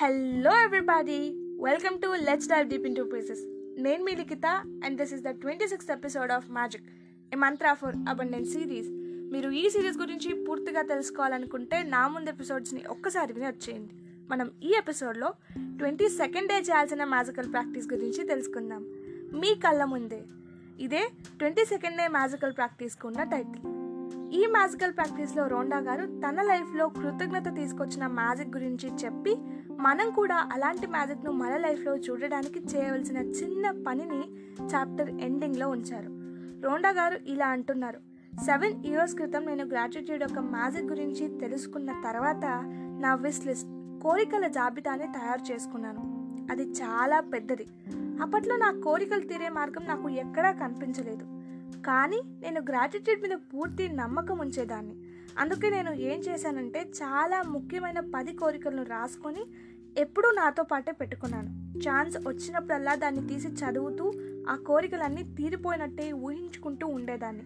[0.00, 1.28] Hello everybody
[1.64, 3.40] welcome to let's dive deep into places
[3.82, 4.46] నేను మీ Likhitha
[4.84, 6.82] and this is the twenty sixth episode of magic
[7.32, 8.88] a mantra for abundance series
[9.32, 13.94] మీరు ఈ series గురించి పూర్తిగా తెలుసుకోవాలనుకుంటే నా ముందు ఎపిసోడ్స్ని ఒక్కసారి విని వచ్చేయండి.
[14.30, 18.82] మనం ఈ ఎపిసోడ్లో ట్వంటీ సెకండ్ డే చేయాల్సిన మ్యాజికల్ ప్రాక్టీస్ గురించి తెలుసుకుందాం.
[19.40, 20.22] మీ కళ్ళ ముందే.
[20.80, 21.08] ఇదే
[21.38, 23.77] ట్వంటీ సెకండ్ డే మ్యాజికల్ ప్రాక్టీస్కి ఉన్న టైటిల్
[24.32, 29.36] ఈ మ్యాజికల్ ప్రాక్టీస్లో రోండా గారు తన లైఫ్లో కృతజ్ఞత తీసుకొచ్చిన మ్యాజిక్ గురించి చెప్పి
[29.78, 34.22] మనం కూడా అలాంటి మ్యాజిక్ను మన లైఫ్లో చూడడానికి చేయవలసిన చిన్న పనిని
[34.64, 36.06] చాప్టర్ ఎండింగ్లో ఉంచారు.
[36.66, 37.98] రోండా గారు ఇలా అంటున్నారు
[38.44, 42.44] సెవెన్ ఇయర్స్ క్రితం నేను గ్రాటిట్యూడ్ యొక్క మ్యాజిక్ గురించి తెలుసుకున్న తర్వాత
[43.00, 43.68] నా విష్ లిస్ట్
[44.02, 46.00] కోరికల జాబితాని తయారు చేసుకున్నాను.
[46.50, 47.66] అది చాలా పెద్దది.
[48.22, 51.37] అప్పట్లో నా కోరికలు తీరే మార్గం నాకు ఎక్కడా కనిపించలేదు.
[51.86, 54.96] కానీ నేను గ్రాటిట్యూడ్ మీద పూర్తి నమ్మకం ఉంచేదాన్ని.
[55.38, 59.44] అందుకే నేను ఏం చేశానంటే చాలా ముఖ్యమైన పది కోరికలను రాసుకొని
[59.98, 61.78] ఎప్పుడూ నాతో పాటే పెట్టుకున్నాను.
[61.78, 64.12] ఛాన్స్ వచ్చినప్పుడల్లా దాన్ని తీసి చదువుతూ
[64.48, 67.42] ఆ కోరికలన్నీ తీరిపోయినట్టే ఊహించుకుంటూ ఉండేదాన్ని.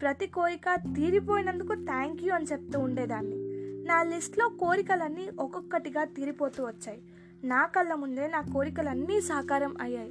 [0.00, 3.36] ప్రతి కోరిక తీరిపోయినందుకు థ్యాంక్ యూ అని చెప్తూ ఉండేదాన్ని.
[3.84, 7.02] నా లిస్ట్లో కోరికలన్నీ ఒక్కొక్కటిగా తీరిపోతూ వచ్చాయి.
[7.44, 10.10] నా కళ్ళ ముందే నా కోరికలన్నీ సాకారం అయ్యాయి.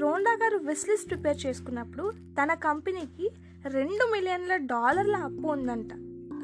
[0.00, 3.30] రోండా గారు విస్ లిస్ట్ ప్రిపేర్ చేసుకున్నప్పుడు తన కంపెనీకి
[3.68, 5.92] రెండు మిలియన్ల డాలర్ల అప్పు ఉందంట.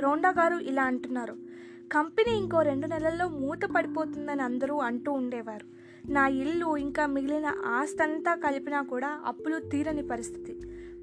[0.02, 1.36] రోండా గారు ఇలా అంటున్నారు
[1.92, 5.66] కంపెనీ ఇంకో రెండు నెలల్లో మూత పడిపోతుందని అందరూ అంటూ ఉండేవారు.
[6.12, 10.52] నా ఇల్లు ఇంకా మిగిలిన ఆస్తంతా కలిపినా కూడా అప్పులు తీరని పరిస్థితి.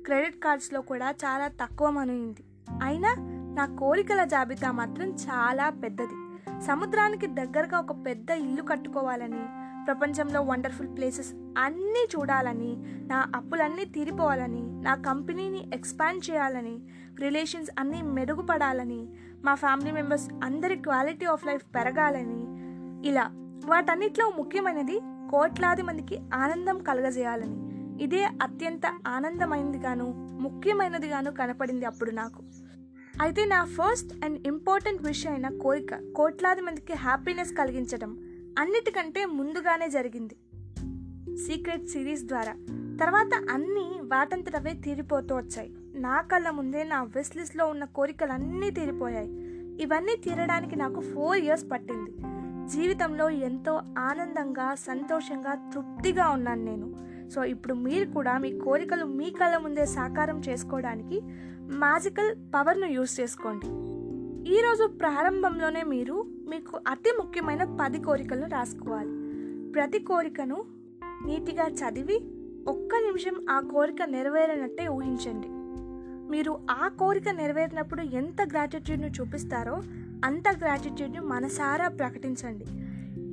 [0.05, 2.44] క్రెడిట్ కార్డ్స్లో కూడా చాలా తక్కువ మనయింది
[2.83, 3.16] అయినా
[3.57, 6.17] నా కోరికల జాబితా మాత్రం చాలా పెద్దది.
[6.61, 12.75] సముద్రానికి దగ్గరగా ఒక పెద్ద ఇల్లు కట్టుకోవాలని ప్రపంచంలో వండర్ఫుల్ ప్లేసెస్ అన్నీ చూడాలని
[13.07, 16.79] నా అప్పులన్నీ తీరిపోవాలని నా కంపెనీని ఎక్స్పాండ్ చేయాలని
[17.19, 19.07] రిలేషన్స్ అన్నీ మెరుగుపడాలని
[19.43, 22.41] మా ఫ్యామిలీ మెంబర్స్ అందరి క్వాలిటీ ఆఫ్ లైఫ్ పెరగాలని
[23.07, 23.29] ఇలా
[23.65, 25.00] వాటన్నిటిలో ముఖ్యమైనది
[25.31, 27.57] కోట్లాది మందికి ఆనందం కలగజేయాలని.
[28.03, 30.06] ఇదే అత్యంత ఆనందమైనదిగాను
[30.41, 32.44] ముఖ్యమైనదిగాను కనపడింది అప్పుడు నాకు.
[33.22, 38.17] అయితే నా ఫస్ట్ అండ్ ఇంపార్టెంట్ విషయం అయిన కోరిక కోట్లాది మందికి హ్యాపీనెస్ కలిగించడం
[38.59, 40.35] అన్నిటికంటే ముందుగానే జరిగింది.
[41.38, 42.53] సీక్రెట్ సిరీస్ ద్వారా.
[43.01, 45.73] తర్వాత అన్నీ వాటంతటవే తీరిపోతూ వచ్చాయి.
[45.95, 49.29] నా కళ్ళ ముందే నా విస్ లిస్ట్లో ఉన్న కోరికలన్నీ తీరిపోయాయి.
[49.84, 52.12] ఇవన్నీ తీరడానికి నాకు ఫోర్ ఇయర్స్ పట్టింది.
[52.72, 56.95] జీవితంలో ఎంతో ఆనందంగా సంతోషంగా తృప్తిగా ఉన్నాను నేను.
[57.29, 61.22] సో ఇప్పుడు మీరు కూడా మీ కోరికలు మీ కళ్ళ ముందే సాకారం చేసుకోవడానికి
[61.78, 63.91] మ్యాజికల్ పవర్ను యూస్ చేసుకోండి.
[64.47, 69.09] ఈరోజు ప్రారంభంలోనే మీరు మీకు అతి ముఖ్యమైన పది కోరికలను రాసుకోవాలి.
[69.72, 70.66] ప్రతి కోరికను
[71.25, 72.16] నీటిగా చదివి
[72.68, 75.47] ఒక్క నిమిషం ఆ కోరిక నెరవేరినట్టే ఊహించండి.
[76.31, 79.81] మీరు ఆ కోరిక నెరవేరినప్పుడు ఎంత గ్రాటిట్యూడ్ను చూపిస్తారో
[80.25, 82.66] అంత గ్రాటిట్యూడ్ను మనసారా ప్రకటించండి.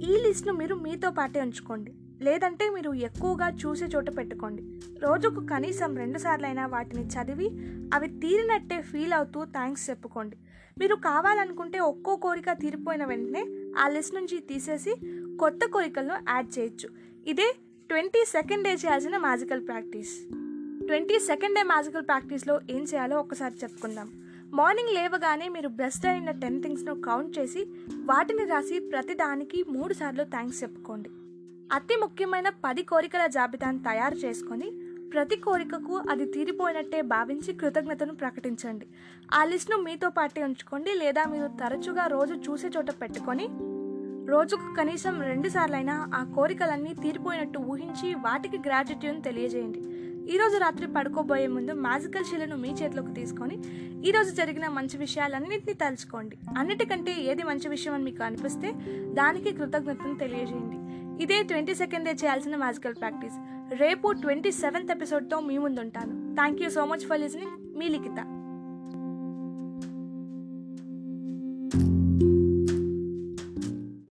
[0.06, 1.92] ఈ లిస్ట్ను మీరు మీతో పాటే ఉంచుకోండి.
[2.22, 4.62] లేదంటే మీరు ఎక్కువగా చూసే చోట పెట్టుకోండి.
[4.98, 7.48] రోజుకు కనీసం రెండుసార్లైనా వాటిని చదివి
[7.94, 10.36] అవి తీరినట్టే ఫీల్ అవుతూ థ్యాంక్స్ చెప్పుకోండి.
[10.78, 13.46] మీరు కావాలనుకుంటే ఒక్కో కోరిక తీరిపోయిన వెంటనే
[13.78, 14.94] ఆ లిస్ట్ నుంచి తీసేసి
[15.40, 16.88] కొత్త కోరికలను యాడ్ చేయొచ్చు.
[17.26, 17.56] ఇదే
[17.88, 20.32] ట్వంటీ సెకండ్ డే చేయాల్సిన magical practice.
[20.86, 24.10] Twenty second day magical ప్రాక్టీస్లో ఏం చేయాలో ఒకసారి చెప్పుకుందాం.
[24.52, 27.66] మార్నింగ్ లేవగానే మీరు బెస్ట్ అయిన టెన్ థింగ్స్ను కౌంట్ చేసి
[28.04, 31.10] వాటిని రాసి ప్రతి దానికి మూడు సార్లు థ్యాంక్స్ చెప్పుకోండి.
[31.72, 34.68] అతి ముఖ్యమైన పది కోరికల జాబితాను తయారు చేసుకొని
[35.12, 38.86] ప్రతి కోరికకు అది తీరిపోయినట్టే భావించి కృతజ్ఞతను ప్రకటించండి.
[39.34, 43.46] ఆ లిస్ట్ను మీతో పాటే ఉంచుకోండి లేదా మీరు తరచుగా రోజు చూసే చోట పెట్టుకొని
[44.28, 49.80] రోజుకు కనీసం రెండు సార్లైనా ఆ కోరికలన్నీ తీరిపోయినట్టు ఊహించి వాటికి గ్రాటిట్యూడ్ని తెలియజేయండి.
[50.34, 53.56] ఈరోజు రాత్రి పడుకోబోయే ముందు మ్యాజికల్ శిలను మీ చేతిలోకి తీసుకొని
[54.08, 56.38] ఈరోజు జరిగిన మంచి విషయాలన్నింటినీ తలుచుకోండి.
[56.58, 58.70] అన్నిటికంటే ఏది మంచి విషయం అని మీకు అనిపిస్తే
[59.14, 60.77] దానికి కృతజ్ఞతను తెలియజేయండి.
[61.20, 63.36] ఇదే ట్వంటీ సెకండ్ డే చేయాల్సిన మ్యాజికల్ ప్రాక్టీస్.
[63.80, 66.34] రేపు ట్వంటీ సెవెంత్ ఎపిసోడ్తో మీ ముందుంటాను.
[66.34, 67.78] Thank you so much for listening.
[67.78, 68.20] Me Likhita.